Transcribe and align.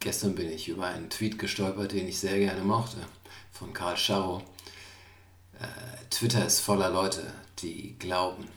Gestern 0.00 0.34
bin 0.34 0.50
ich 0.50 0.68
über 0.68 0.86
einen 0.86 1.10
Tweet 1.10 1.38
gestolpert, 1.38 1.92
den 1.92 2.08
ich 2.08 2.18
sehr 2.18 2.38
gerne 2.38 2.62
mochte, 2.62 2.96
von 3.52 3.74
Karl 3.74 3.98
Scharrow. 3.98 4.42
Äh, 5.58 5.66
Twitter 6.08 6.46
ist 6.46 6.60
voller 6.60 6.88
Leute, 6.88 7.30
die 7.58 7.98
glauben, 7.98 8.48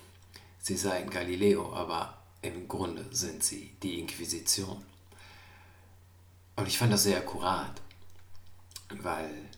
sie 0.59 0.77
seien 0.77 1.09
Galileo, 1.09 1.73
aber 1.73 2.17
im 2.41 2.69
Grunde 2.69 3.05
sind 3.11 3.43
sie 3.43 3.75
die 3.83 3.99
Inquisition. 3.99 4.85
Und 6.55 6.67
ich 6.69 6.77
fand 6.77 6.93
das 6.93 7.03
sehr 7.03 7.17
akkurat, 7.17 7.81
weil 9.01 9.49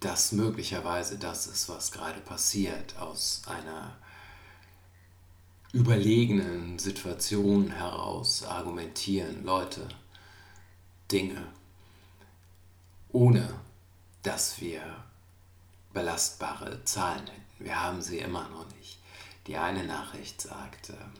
das 0.00 0.32
möglicherweise 0.32 1.18
das 1.18 1.46
ist, 1.46 1.68
was 1.68 1.92
gerade 1.92 2.20
passiert, 2.20 2.96
aus 2.96 3.42
einer 3.44 3.98
überlegenen 5.74 6.78
Situation 6.78 7.70
heraus 7.70 8.42
argumentieren 8.42 9.44
Leute 9.44 9.86
Dinge, 11.10 11.46
ohne 13.12 13.54
dass 14.22 14.60
wir 14.60 14.82
belastbare 15.92 16.84
Zahlen 16.84 17.26
hätten. 17.26 17.40
Wir 17.58 17.82
haben 17.82 18.00
sie 18.00 18.18
immer 18.18 18.48
noch 18.48 18.66
nicht. 18.76 18.98
Die 19.46 19.56
eine 19.56 19.84
Nachricht 19.84 20.40
sagt, 20.40 20.90
ähm, 20.90 21.12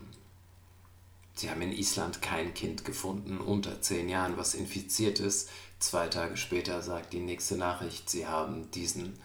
sie 1.35 1.51
haben 1.51 1.63
in 1.63 1.73
Island 1.73 2.23
kein 2.23 2.55
Kind 2.55 2.85
gefunden 2.85 3.39
unter 3.39 3.81
zehn 3.83 4.09
Jahren, 4.09 4.37
was 4.37 4.55
infiziert 4.55 5.21
ist. 5.21 5.51
Zwei 5.79 6.09
Tage 6.09 6.37
später 6.37 6.83
sagt 6.83 7.13
die 7.13 7.21
nächste 7.21 7.57
Nachricht, 7.57 8.09
sie 8.11 8.27
haben 8.27 8.71
diesen 8.71 9.19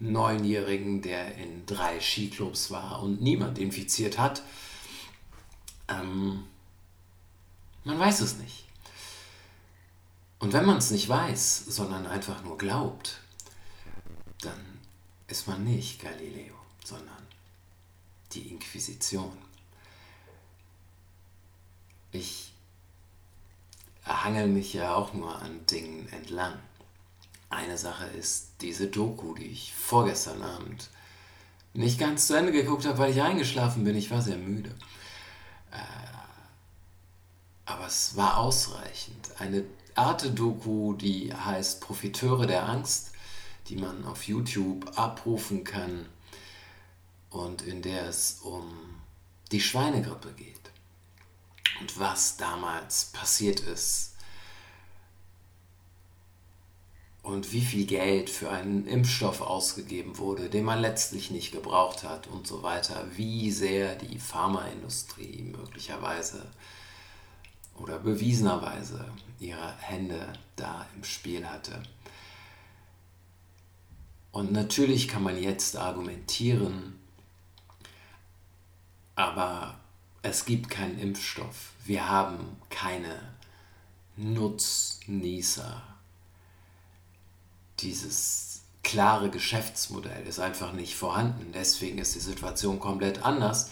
Neunjährigen, 0.00 1.02
der 1.02 1.36
in 1.36 1.66
drei 1.66 2.00
Skiclubs 2.00 2.70
war 2.70 3.02
und 3.02 3.20
niemand 3.20 3.58
infiziert 3.58 4.18
hat. 4.18 4.42
Ähm, 5.88 6.44
man 7.84 7.98
weiß 7.98 8.20
es 8.20 8.36
nicht. 8.36 8.69
Und 10.40 10.54
wenn 10.54 10.64
man 10.64 10.78
es 10.78 10.90
nicht 10.90 11.08
weiß, 11.08 11.66
sondern 11.66 12.06
einfach 12.06 12.42
nur 12.42 12.58
glaubt, 12.58 13.20
dann 14.40 14.80
ist 15.28 15.46
man 15.46 15.62
nicht 15.64 16.02
Galileo, 16.02 16.54
sondern 16.82 17.26
die 18.32 18.48
Inquisition. 18.48 19.36
Ich 22.10 22.52
hangel 24.04 24.48
mich 24.48 24.72
ja 24.72 24.94
auch 24.94 25.12
nur 25.12 25.40
an 25.40 25.66
Dingen 25.66 26.08
entlang. 26.08 26.58
Eine 27.50 27.76
Sache 27.76 28.06
ist 28.06 28.52
diese 28.62 28.86
Doku, 28.86 29.34
die 29.34 29.46
ich 29.46 29.74
vorgestern 29.74 30.42
Abend 30.42 30.88
nicht 31.74 32.00
ganz 32.00 32.26
zu 32.26 32.34
Ende 32.34 32.50
geguckt 32.50 32.86
habe, 32.86 32.98
weil 32.98 33.12
ich 33.12 33.20
eingeschlafen 33.20 33.84
bin. 33.84 33.94
Ich 33.94 34.10
war 34.10 34.22
sehr 34.22 34.36
müde. 34.36 34.70
Äh, 35.70 35.76
aber 37.66 37.86
es 37.86 38.16
war 38.16 38.38
ausreichend. 38.38 39.30
Eine 39.38 39.64
Arte-Doku, 39.94 40.94
die 40.94 41.32
heißt 41.34 41.80
Profiteure 41.80 42.46
der 42.46 42.68
Angst, 42.68 43.12
die 43.68 43.76
man 43.76 44.04
auf 44.04 44.24
YouTube 44.24 44.98
abrufen 44.98 45.64
kann 45.64 46.06
und 47.30 47.62
in 47.62 47.82
der 47.82 48.08
es 48.08 48.40
um 48.42 48.64
die 49.52 49.60
Schweinegrippe 49.60 50.32
geht 50.32 50.70
und 51.80 51.98
was 51.98 52.36
damals 52.36 53.06
passiert 53.06 53.60
ist 53.60 54.10
und 57.22 57.52
wie 57.52 57.60
viel 57.60 57.86
Geld 57.86 58.30
für 58.30 58.50
einen 58.50 58.86
Impfstoff 58.86 59.40
ausgegeben 59.40 60.18
wurde, 60.18 60.48
den 60.48 60.64
man 60.64 60.80
letztlich 60.80 61.30
nicht 61.30 61.52
gebraucht 61.52 62.02
hat 62.02 62.26
und 62.26 62.46
so 62.46 62.62
weiter, 62.62 63.06
wie 63.14 63.50
sehr 63.50 63.94
die 63.94 64.18
Pharmaindustrie 64.18 65.42
möglicherweise 65.42 66.50
oder 67.76 67.98
bewiesenerweise 67.98 69.04
ihre 69.38 69.74
Hände 69.78 70.32
da 70.56 70.86
im 70.96 71.04
Spiel 71.04 71.46
hatte. 71.48 71.82
Und 74.32 74.52
natürlich 74.52 75.08
kann 75.08 75.22
man 75.22 75.40
jetzt 75.40 75.76
argumentieren, 75.76 76.98
aber 79.16 79.80
es 80.22 80.44
gibt 80.44 80.70
keinen 80.70 80.98
Impfstoff. 80.98 81.72
Wir 81.84 82.08
haben 82.08 82.56
keine 82.68 83.34
Nutznießer. 84.16 85.82
Dieses 87.80 88.62
klare 88.82 89.30
Geschäftsmodell 89.30 90.26
ist 90.26 90.38
einfach 90.38 90.72
nicht 90.72 90.94
vorhanden. 90.94 91.52
Deswegen 91.52 91.98
ist 91.98 92.14
die 92.14 92.20
Situation 92.20 92.78
komplett 92.78 93.24
anders. 93.24 93.70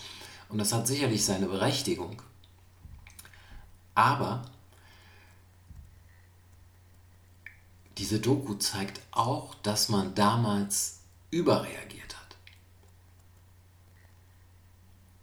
Und 0.48 0.58
das 0.58 0.72
hat 0.72 0.86
sicherlich 0.86 1.24
seine 1.24 1.46
Berechtigung. 1.46 2.20
Aber 3.98 4.42
diese 7.96 8.20
Doku 8.20 8.54
zeigt 8.54 9.00
auch, 9.10 9.56
dass 9.56 9.88
man 9.88 10.14
damals 10.14 11.00
überreagiert 11.32 12.16
hat. 12.16 12.36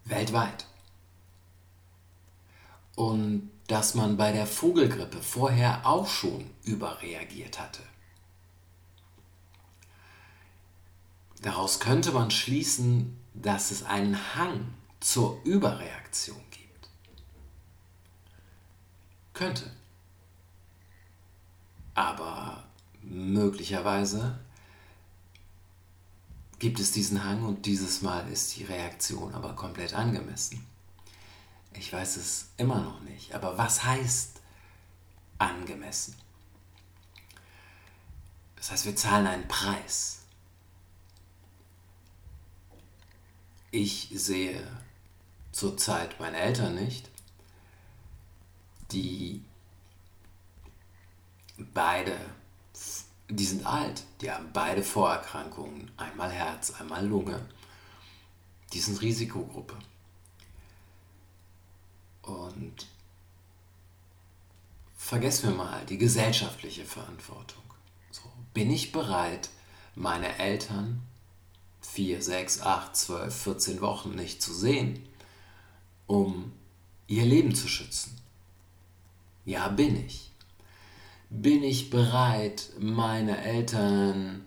Weltweit. 0.04 0.66
Und 2.96 3.50
dass 3.66 3.94
man 3.94 4.18
bei 4.18 4.32
der 4.32 4.46
Vogelgrippe 4.46 5.22
vorher 5.22 5.86
auch 5.86 6.06
schon 6.06 6.50
überreagiert 6.62 7.58
hatte. 7.58 7.82
Daraus 11.40 11.80
könnte 11.80 12.12
man 12.12 12.30
schließen, 12.30 13.18
dass 13.32 13.70
es 13.70 13.84
einen 13.84 14.34
Hang 14.34 14.74
zur 15.00 15.40
Überreaktion. 15.44 16.45
Könnte. 19.36 19.70
Aber 21.94 22.64
möglicherweise 23.02 24.38
gibt 26.58 26.80
es 26.80 26.92
diesen 26.92 27.22
Hang 27.22 27.44
und 27.44 27.66
dieses 27.66 28.00
Mal 28.00 28.26
ist 28.32 28.56
die 28.56 28.64
Reaktion 28.64 29.34
aber 29.34 29.54
komplett 29.54 29.92
angemessen. 29.92 30.66
Ich 31.74 31.92
weiß 31.92 32.16
es 32.16 32.48
immer 32.56 32.80
noch 32.80 33.02
nicht. 33.02 33.34
Aber 33.34 33.58
was 33.58 33.84
heißt 33.84 34.40
angemessen? 35.36 36.16
Das 38.56 38.70
heißt, 38.70 38.86
wir 38.86 38.96
zahlen 38.96 39.26
einen 39.26 39.48
Preis. 39.48 40.22
Ich 43.70 44.08
sehe 44.14 44.66
zurzeit 45.52 46.18
meine 46.20 46.38
Eltern 46.38 46.74
nicht 46.74 47.10
die 48.92 49.42
beide, 51.58 52.18
die 53.28 53.44
sind 53.44 53.66
alt, 53.66 54.04
die 54.20 54.30
haben 54.30 54.50
beide 54.52 54.82
Vorerkrankungen, 54.82 55.90
einmal 55.96 56.30
Herz, 56.30 56.72
einmal 56.72 57.06
Lunge. 57.06 57.40
Die 58.72 58.80
sind 58.80 59.00
Risikogruppe. 59.00 59.76
Und 62.22 62.86
vergessen 64.96 65.50
wir 65.50 65.56
mal 65.56 65.84
die 65.86 65.98
gesellschaftliche 65.98 66.84
Verantwortung. 66.84 67.62
So, 68.10 68.22
bin 68.52 68.70
ich 68.70 68.90
bereit, 68.90 69.50
meine 69.94 70.38
Eltern 70.38 71.02
vier, 71.80 72.20
sechs, 72.22 72.60
acht, 72.60 72.96
zwölf, 72.96 73.34
14 73.42 73.80
Wochen 73.80 74.10
nicht 74.16 74.42
zu 74.42 74.52
sehen, 74.52 75.08
um 76.06 76.52
ihr 77.06 77.24
Leben 77.24 77.54
zu 77.54 77.68
schützen? 77.68 78.20
Ja, 79.46 79.68
bin 79.68 80.04
ich. 80.04 80.32
Bin 81.30 81.62
ich 81.62 81.88
bereit, 81.88 82.70
meine 82.78 83.40
Eltern 83.42 84.44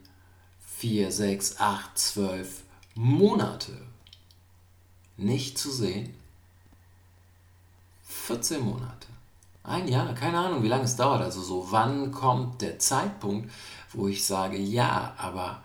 vier, 0.60 1.12
sechs, 1.12 1.60
acht, 1.60 1.98
zwölf 1.98 2.64
Monate 2.96 3.72
nicht 5.16 5.58
zu 5.58 5.72
sehen? 5.72 6.14
14 8.04 8.62
Monate. 8.62 9.08
Ein 9.64 9.88
Jahr, 9.88 10.14
keine 10.16 10.40
Ahnung, 10.40 10.64
wie 10.64 10.68
lange 10.68 10.84
es 10.84 10.98
dauert. 10.98 11.22
Also 11.22 11.42
so, 11.42 11.72
wann 11.72 12.12
kommt 12.12 12.62
der 12.62 12.80
Zeitpunkt, 12.80 13.52
wo 13.94 14.08
ich 14.08 14.26
sage, 14.26 14.58
ja, 14.58 15.14
aber 15.18 15.64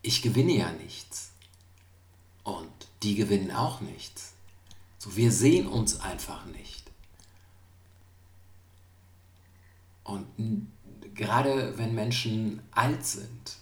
ich 0.00 0.22
gewinne 0.22 0.52
ja 0.52 0.72
nichts. 0.72 1.32
Und 2.42 2.72
die 3.02 3.16
gewinnen 3.16 3.50
auch 3.50 3.80
nichts. 3.80 4.32
So, 4.98 5.14
wir 5.16 5.30
sehen 5.30 5.66
uns 5.66 6.00
einfach 6.00 6.46
nicht. 6.46 6.83
Und 10.04 10.26
gerade 11.14 11.76
wenn 11.78 11.94
Menschen 11.94 12.62
alt 12.70 13.04
sind, 13.04 13.56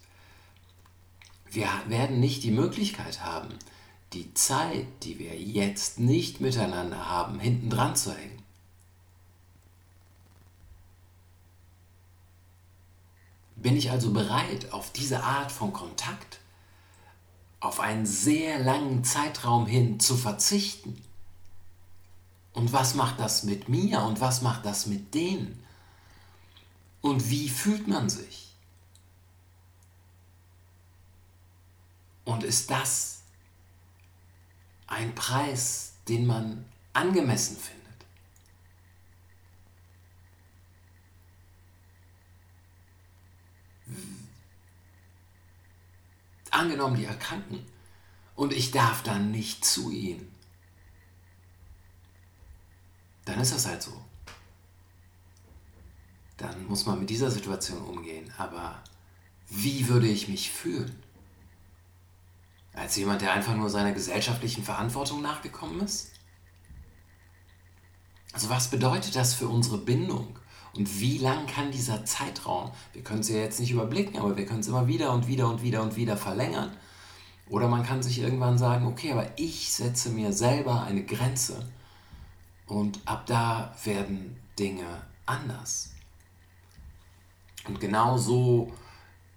wir 1.51 1.69
werden 1.87 2.21
nicht 2.21 2.43
die 2.43 2.51
Möglichkeit 2.51 3.25
haben, 3.25 3.51
die 4.13 4.35
Zeit, 4.35 4.87
die 5.03 5.19
wir 5.19 5.39
jetzt 5.39 5.99
nicht 5.99 6.41
miteinander 6.41 7.09
haben, 7.09 7.41
hinten 7.41 7.71
dran 7.71 7.97
zu 7.97 8.15
hängen. 8.15 8.43
Bin 13.57 13.77
ich 13.77 13.91
also 13.91 14.13
bereit, 14.13 14.73
auf 14.73 14.91
diese 14.93 15.23
Art 15.23 15.53
von 15.53 15.73
Kontakt, 15.73 16.41
auf 17.61 17.79
einen 17.79 18.07
sehr 18.07 18.59
langen 18.59 19.05
Zeitraum 19.05 19.67
hin 19.67 20.01
zu 20.01 20.17
verzichten? 20.17 21.01
Und 22.55 22.73
was 22.73 22.95
macht 22.95 23.21
das 23.21 23.45
mit 23.45 23.69
mir 23.69 24.03
und 24.03 24.21
was 24.21 24.43
macht 24.43 24.67
das 24.67 24.87
mit 24.87 25.15
denen? 25.15 25.62
Und 27.03 27.29
wie 27.29 27.49
fühlt 27.49 27.89
man 27.89 28.09
sich? 28.09 28.55
Und 32.25 32.45
ist 32.45 32.71
das 32.71 33.23
ein 34.87 35.15
Preis, 35.15 35.95
den 36.09 36.27
man 36.27 36.65
angemessen 36.93 37.57
findet? 37.57 37.83
Angenommen, 46.51 46.97
die 46.97 47.07
erkranken 47.07 47.67
und 48.37 48.53
ich 48.53 48.71
darf 48.71 49.03
dann 49.03 49.33
nicht 49.33 49.65
zu 49.65 49.91
ihnen. 49.91 50.33
Dann 53.25 53.41
ist 53.41 53.53
das 53.53 53.67
halt 53.67 53.83
so. 53.83 54.05
Dann 56.43 56.67
muss 56.67 56.87
man 56.87 56.99
mit 56.99 57.09
dieser 57.09 57.31
Situation 57.31 57.81
umgehen. 57.83 58.29
Aber 58.37 58.83
wie 59.49 59.87
würde 59.89 60.09
ich 60.09 60.27
mich 60.27 60.51
fühlen? 60.51 60.93
Als 62.75 62.97
jemand, 62.97 63.23
der 63.23 63.33
einfach 63.33 63.55
nur 63.55 63.71
seiner 63.71 63.93
gesellschaftlichen 63.93 64.65
Verantwortung 64.65 65.23
nachgekommen 65.23 65.81
ist? 65.83 66.11
Also 68.33 68.49
was 68.49 68.71
bedeutet 68.71 69.15
das 69.15 69.35
für 69.35 69.47
unsere 69.47 69.79
Bindung? 69.79 70.37
Und 70.75 70.99
wie 70.99 71.19
lang 71.19 71.47
kann 71.47 71.71
dieser 71.71 72.05
Zeitraum, 72.05 72.73
wir 72.93 73.05
können 73.05 73.21
es 73.21 73.29
ja 73.29 73.37
jetzt 73.37 73.61
nicht 73.61 73.71
überblicken, 73.71 74.19
aber 74.19 74.37
wir 74.37 74.47
können 74.47 74.61
es 74.61 74.69
immer 74.69 74.89
wieder 74.89 75.13
und 75.13 75.29
wieder 75.29 75.49
und 75.49 75.63
wieder 75.63 75.83
und 75.83 75.95
wieder 75.95 76.17
verlängern. 76.17 76.73
Oder 77.49 77.69
man 77.69 77.85
kann 77.85 78.03
sich 78.03 78.19
irgendwann 78.19 78.59
sagen, 78.59 78.87
okay, 78.87 79.13
aber 79.13 79.29
ich 79.37 79.73
setze 79.73 80.11
mir 80.11 80.33
selber 80.33 80.83
eine 80.83 81.05
Grenze 81.05 81.71
und 82.67 82.99
ab 83.05 83.27
da 83.27 83.77
werden 83.85 84.37
Dinge 84.59 85.03
anders. 85.27 85.92
Und 87.67 87.81
genau 87.81 88.19
so 88.19 88.73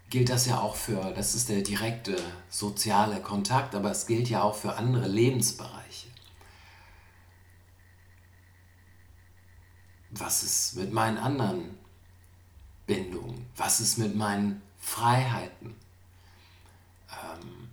gilt 0.09 0.29
das 0.29 0.45
ja 0.45 0.59
auch 0.59 0.75
für, 0.75 1.11
das 1.13 1.35
ist 1.35 1.49
der 1.49 1.61
direkte 1.61 2.15
soziale 2.49 3.21
Kontakt, 3.21 3.75
aber 3.75 3.91
es 3.91 4.07
gilt 4.07 4.29
ja 4.29 4.41
auch 4.41 4.55
für 4.55 4.75
andere 4.75 5.07
Lebensbereiche. 5.07 6.07
Was 10.11 10.43
ist 10.43 10.75
mit 10.75 10.93
meinen 10.93 11.17
anderen 11.17 11.77
Bindungen? 12.87 13.45
Was 13.57 13.79
ist 13.79 13.97
mit 13.97 14.15
meinen 14.15 14.61
Freiheiten? 14.79 15.75
Ähm, 17.09 17.69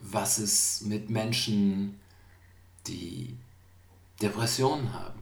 was 0.00 0.38
ist 0.38 0.82
mit 0.82 1.10
Menschen, 1.10 2.00
die 2.86 3.36
Depressionen 4.22 4.92
haben? 4.92 5.20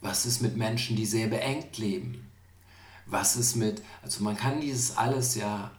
Was 0.00 0.26
ist 0.26 0.42
mit 0.42 0.56
Menschen, 0.56 0.96
die 0.96 1.06
sehr 1.06 1.28
beengt 1.28 1.78
leben? 1.78 2.27
Was 3.10 3.36
ist 3.36 3.56
mit, 3.56 3.82
also 4.02 4.22
man 4.22 4.36
kann 4.36 4.60
dieses 4.60 4.96
alles 4.96 5.34
ja 5.34 5.70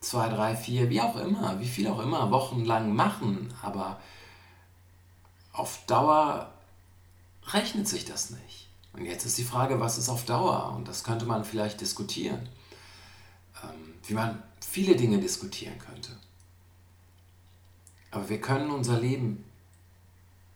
zwei, 0.00 0.28
drei, 0.28 0.56
vier, 0.56 0.90
wie 0.90 1.00
auch 1.00 1.16
immer, 1.16 1.58
wie 1.60 1.68
viel 1.68 1.88
auch 1.88 2.00
immer, 2.00 2.30
wochenlang 2.30 2.94
machen, 2.94 3.52
aber 3.62 4.00
auf 5.52 5.84
Dauer 5.86 6.52
rechnet 7.48 7.88
sich 7.88 8.04
das 8.04 8.30
nicht. 8.30 8.68
Und 8.92 9.04
jetzt 9.06 9.24
ist 9.24 9.38
die 9.38 9.44
Frage, 9.44 9.80
was 9.80 9.98
ist 9.98 10.08
auf 10.08 10.24
Dauer? 10.24 10.74
Und 10.76 10.86
das 10.88 11.04
könnte 11.04 11.24
man 11.24 11.44
vielleicht 11.44 11.80
diskutieren, 11.80 12.48
ähm, 13.62 13.94
wie 14.06 14.14
man 14.14 14.42
viele 14.60 14.96
Dinge 14.96 15.18
diskutieren 15.18 15.78
könnte. 15.78 16.10
Aber 18.10 18.28
wir 18.28 18.40
können 18.40 18.70
unser 18.70 19.00
Leben, 19.00 19.44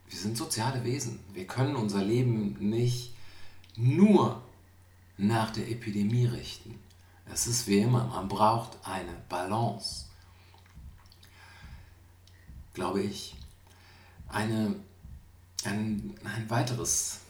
wir 0.08 0.18
sind 0.18 0.36
soziale 0.36 0.84
Wesen, 0.84 1.20
wir 1.32 1.46
können 1.46 1.76
unser 1.76 2.02
Leben 2.02 2.56
nicht 2.60 3.14
nur 3.76 4.42
nach 5.18 5.50
der 5.50 5.68
Epidemie 5.70 6.26
richten. 6.26 6.78
Es 7.32 7.46
ist 7.46 7.66
wie 7.66 7.78
immer, 7.78 8.04
man 8.04 8.28
braucht 8.28 8.78
eine 8.84 9.12
Balance. 9.28 10.06
Glaube 12.74 13.02
ich. 13.02 13.34
Eine, 14.28 14.76
ein, 15.64 16.14
ein 16.24 16.50
weiteres 16.50 17.20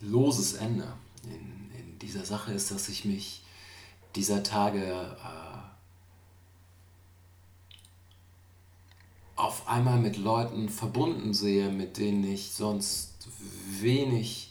loses 0.00 0.54
Ende 0.54 0.92
in, 1.24 1.70
in 1.78 1.98
dieser 1.98 2.24
Sache 2.24 2.52
ist, 2.52 2.70
dass 2.70 2.88
ich 2.88 3.04
mich 3.04 3.42
dieser 4.14 4.42
Tage 4.42 4.84
äh, 4.84 5.56
auf 9.36 9.68
einmal 9.68 9.98
mit 9.98 10.16
Leuten 10.16 10.68
verbunden 10.68 11.34
sehe, 11.34 11.70
mit 11.70 11.98
denen 11.98 12.24
ich 12.24 12.52
sonst 12.52 13.28
wenig 13.80 14.45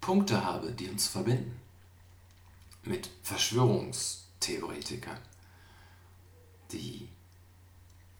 Punkte 0.00 0.44
habe, 0.44 0.72
die 0.72 0.88
uns 0.88 1.06
verbinden. 1.08 1.60
Mit 2.82 3.10
Verschwörungstheoretikern, 3.22 5.18
die 6.72 7.08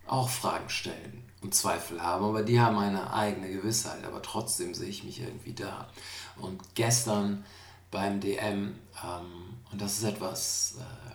auch 0.06 0.28
Fragen 0.28 0.68
stellen 0.68 1.24
und 1.40 1.54
Zweifel 1.54 2.02
haben, 2.02 2.24
aber 2.24 2.42
die 2.42 2.60
haben 2.60 2.76
eine 2.76 3.12
eigene 3.12 3.50
Gewissheit, 3.50 4.04
aber 4.04 4.20
trotzdem 4.20 4.74
sehe 4.74 4.88
ich 4.88 5.04
mich 5.04 5.20
irgendwie 5.20 5.54
da. 5.54 5.88
Und 6.36 6.60
gestern 6.74 7.44
beim 7.90 8.20
DM, 8.20 8.74
ähm, 9.02 9.56
und 9.72 9.80
das 9.80 9.98
ist 9.98 10.04
etwas, 10.04 10.74
äh, 10.78 11.14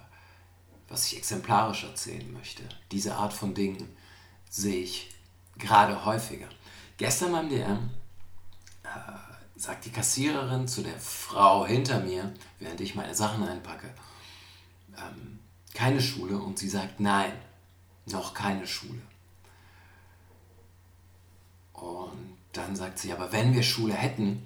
was 0.90 1.06
ich 1.06 1.18
exemplarisch 1.18 1.84
erzählen 1.84 2.32
möchte. 2.34 2.64
Diese 2.92 3.16
Art 3.16 3.34
von 3.34 3.54
Dingen 3.54 3.96
sehe 4.50 4.84
ich 4.84 5.14
gerade 5.58 6.06
häufiger. 6.06 6.48
Gestern 6.98 7.32
beim 7.32 7.50
DM 7.50 7.90
äh, 8.84 8.88
sagt 9.56 9.86
die 9.86 9.92
Kassiererin 9.92 10.68
zu 10.68 10.82
der 10.82 11.00
Frau 11.00 11.66
hinter 11.66 12.00
mir, 12.00 12.34
während 12.60 12.82
ich 12.82 12.96
meine 12.96 13.16
Sachen 13.16 13.44
einpacke, 13.48 13.90
ähm, 14.98 15.40
keine 15.74 16.02
Schule 16.02 16.38
und 16.38 16.60
sie 16.60 16.70
sagt 16.70 17.00
nein, 17.00 17.34
noch 18.06 18.34
keine 18.34 18.68
Schule. 18.68 19.02
Und 21.74 22.38
dann 22.54 22.76
sagt 22.76 23.00
sie, 23.00 23.12
aber 23.12 23.32
wenn 23.32 23.54
wir 23.54 23.64
Schule 23.64 23.94
hätten, 23.94 24.46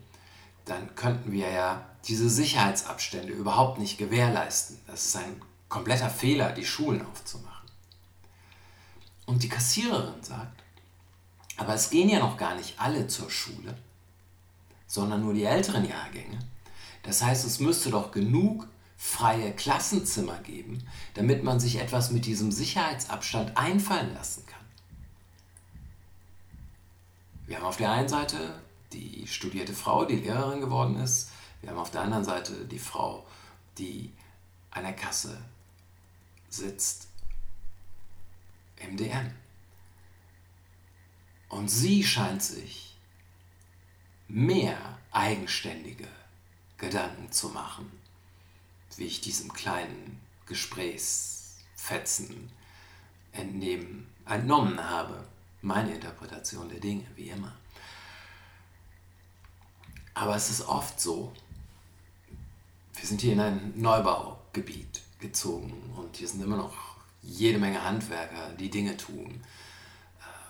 dann 0.65 0.95
könnten 0.95 1.31
wir 1.31 1.49
ja 1.49 1.85
diese 2.07 2.29
Sicherheitsabstände 2.29 3.33
überhaupt 3.33 3.79
nicht 3.79 3.97
gewährleisten. 3.97 4.79
Das 4.87 5.05
ist 5.05 5.15
ein 5.15 5.41
kompletter 5.67 6.09
Fehler, 6.09 6.51
die 6.51 6.65
Schulen 6.65 7.05
aufzumachen. 7.05 7.69
Und 9.25 9.43
die 9.43 9.49
Kassiererin 9.49 10.23
sagt, 10.23 10.63
aber 11.57 11.73
es 11.73 11.89
gehen 11.89 12.09
ja 12.09 12.19
noch 12.19 12.37
gar 12.37 12.55
nicht 12.55 12.79
alle 12.79 13.07
zur 13.07 13.29
Schule, 13.29 13.77
sondern 14.89 15.21
nur 15.21 15.33
die 15.33 15.45
älteren 15.45 15.87
Jahrgänge. 15.87 16.39
Das 17.03 17.21
heißt, 17.23 17.45
es 17.45 17.61
müsste 17.61 17.91
doch 17.91 18.11
genug 18.11 18.67
freie 18.97 19.53
Klassenzimmer 19.53 20.37
geben, 20.39 20.83
damit 21.13 21.43
man 21.43 21.59
sich 21.61 21.77
etwas 21.77 22.11
mit 22.11 22.25
diesem 22.25 22.51
Sicherheitsabstand 22.51 23.55
einfallen 23.55 24.13
lassen 24.13 24.45
kann. 24.45 24.59
Wir 27.45 27.57
haben 27.57 27.65
auf 27.65 27.77
der 27.77 27.91
einen 27.91 28.09
Seite 28.09 28.61
die 28.91 29.25
studierte 29.27 29.73
Frau, 29.73 30.03
die 30.03 30.17
Lehrerin 30.17 30.59
geworden 30.59 30.97
ist. 30.97 31.29
Wir 31.61 31.69
haben 31.69 31.77
auf 31.77 31.91
der 31.91 32.01
anderen 32.01 32.25
Seite 32.25 32.65
die 32.65 32.79
Frau, 32.79 33.25
die 33.77 34.11
an 34.71 34.83
der 34.83 34.93
Kasse 34.93 35.37
sitzt 36.49 37.07
im 38.77 38.97
DM. 38.97 39.31
Und 41.47 41.69
sie 41.69 42.03
scheint 42.03 42.43
sich 42.43 42.88
mehr 44.29 44.99
eigenständige 45.11 46.07
Gedanken 46.77 47.31
zu 47.31 47.49
machen, 47.49 47.91
wie 48.95 49.05
ich 49.05 49.21
diesem 49.21 49.51
kleinen 49.51 50.21
Gesprächsfetzen 50.45 52.51
entnehmen, 53.31 54.07
entnommen 54.25 54.81
habe. 54.81 55.25
Meine 55.61 55.95
Interpretation 55.95 56.69
der 56.69 56.79
Dinge, 56.79 57.05
wie 57.15 57.29
immer. 57.29 57.53
Aber 60.13 60.35
es 60.35 60.49
ist 60.49 60.61
oft 60.61 60.99
so, 60.99 61.33
wir 62.93 63.05
sind 63.05 63.21
hier 63.21 63.33
in 63.33 63.39
einem 63.39 63.73
Neubaugebiet 63.75 65.01
gezogen 65.19 65.73
und 65.97 66.15
hier 66.15 66.27
sind 66.27 66.43
immer 66.43 66.57
noch 66.57 66.73
jede 67.21 67.57
Menge 67.57 67.83
Handwerker, 67.83 68.53
die 68.53 68.69
Dinge 68.69 68.95
tun. 68.95 69.41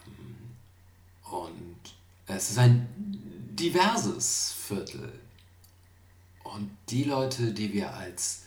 Ähm, 0.05 1.31
und 1.31 1.79
es 2.27 2.51
ist 2.51 2.59
ein 2.59 3.28
diverses 3.59 4.53
Viertel. 4.53 5.11
Und 6.43 6.71
die 6.89 7.03
Leute, 7.03 7.53
die 7.53 7.73
wir 7.73 7.93
als 7.93 8.43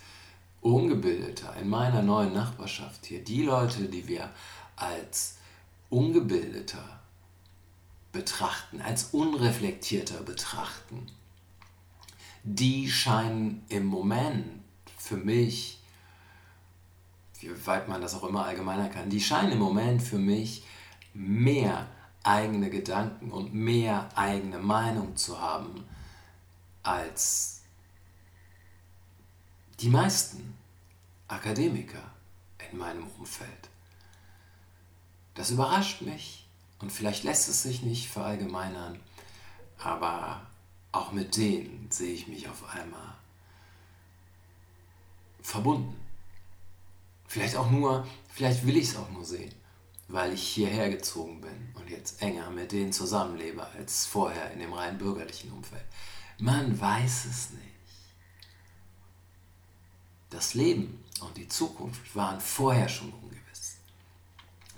Ungebildete 0.61 1.47
in 1.61 1.69
meiner 1.69 2.03
neuen 2.03 2.33
Nachbarschaft 2.33 3.07
hier, 3.07 3.23
die 3.23 3.43
Leute, 3.43 3.89
die 3.89 4.09
wir 4.09 4.31
als 4.77 5.37
Ungebildeter 5.91 7.01
betrachten, 8.13 8.81
als 8.81 9.11
unreflektierter 9.13 10.23
betrachten, 10.23 11.07
die 12.45 12.91
scheinen 12.91 13.65
im 13.69 13.87
Moment 13.87 14.47
für 14.99 15.17
mich 15.17 15.83
wie 17.43 17.67
weit 17.67 17.89
man 17.89 18.01
das 18.01 18.15
auch 18.15 18.25
immer 18.25 18.47
allgemeiner 18.47 18.89
kann, 18.89 19.11
die 19.11 19.21
scheinen 19.21 19.53
im 19.53 19.59
Moment 19.59 20.03
für 20.03 20.19
mich 20.19 20.65
mehr 21.13 21.87
eigene 22.25 22.71
Gedanken 22.71 23.31
und 23.31 23.55
mehr 23.55 24.09
eigene 24.17 24.59
Meinung 24.59 25.17
zu 25.17 25.41
haben 25.41 25.85
als 26.83 27.61
Die 29.81 29.89
meisten 29.89 30.57
Akademiker 31.27 32.13
in 32.71 32.79
meinem 32.79 33.07
Umfeld. 33.19 33.69
Das 35.35 35.51
überrascht 35.51 36.03
mich 36.03 36.47
und 36.79 36.93
vielleicht 36.93 37.25
lässt 37.25 37.49
es 37.49 37.63
sich 37.63 37.83
nicht 37.83 38.09
verallgemeinern, 38.09 39.01
aber 39.79 40.47
auch 40.93 41.13
mit 41.13 41.37
denen 41.37 41.91
sehe 41.91 42.13
ich 42.13 42.29
mich 42.29 42.49
auf 42.49 42.69
einmal 42.75 43.15
verbunden. 45.41 45.99
Vielleicht 47.27 47.57
auch 47.57 47.71
nur, 47.71 48.07
vielleicht 48.29 48.67
will 48.67 48.77
ich 48.77 48.89
es 48.89 48.97
auch 48.97 49.11
nur 49.11 49.25
sehen, 49.25 49.55
weil 50.13 50.35
ich 50.35 50.47
hierher 50.47 50.91
gezogen 50.91 51.41
bin 51.41 51.73
und 51.75 51.89
jetzt 51.89 52.21
enger 52.21 52.51
mit 52.51 52.71
denen 52.71 52.93
zusammenlebe 52.93 53.67
als 53.67 54.05
vorher 54.05 54.51
in 54.53 54.59
dem 54.59 54.75
rein 54.75 54.99
bürgerlichen 54.99 55.51
Umfeld. 55.51 55.85
Man 56.39 56.79
weiß 56.79 57.25
es 57.25 57.51
nicht. 57.51 57.63
Das 60.29 60.53
Leben 60.53 61.03
und 61.23 61.37
die 61.39 61.49
Zukunft 61.49 62.15
waren 62.15 62.41
vorher 62.41 62.91
schon 62.91 63.11
ungewiss. 63.11 63.77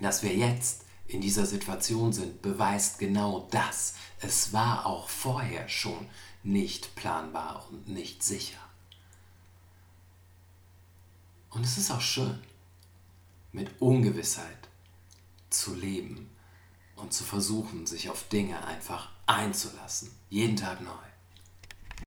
Dass 0.01 0.23
wir 0.23 0.35
jetzt 0.35 0.85
in 1.09 1.21
dieser 1.21 1.47
Situation 1.47 2.13
sind, 2.13 2.41
beweist 2.41 3.01
genau 3.01 3.49
das. 3.51 3.95
Es 4.21 4.53
war 4.53 4.87
auch 4.87 5.09
vorher 5.09 5.69
schon 5.69 6.09
nicht 6.45 6.95
planbar 6.95 7.67
und 7.71 7.89
nicht 7.89 8.23
sicher. 8.23 8.59
Und 11.51 11.65
es 11.65 11.77
ist 11.77 11.91
auch 11.91 12.01
schön, 12.01 12.39
mit 13.51 13.81
Ungewissheit 13.81 14.69
zu 15.59 15.75
leben 15.75 16.31
und 16.97 17.13
zu 17.13 17.25
versuchen, 17.25 17.87
sich 17.87 18.11
auf 18.11 18.29
Dinge 18.29 18.65
einfach 18.67 19.11
einzulassen. 19.27 20.11
Jeden 20.29 20.57
Tag 20.57 20.81
neu. 20.81 20.91